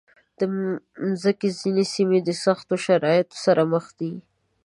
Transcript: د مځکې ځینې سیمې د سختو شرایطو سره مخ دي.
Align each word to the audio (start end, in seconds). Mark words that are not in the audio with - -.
د 0.39 0.41
مځکې 1.09 1.49
ځینې 1.59 1.83
سیمې 1.93 2.19
د 2.27 2.29
سختو 2.43 2.73
شرایطو 2.85 3.35
سره 3.45 3.61
مخ 3.73 3.85
دي. 3.99 4.13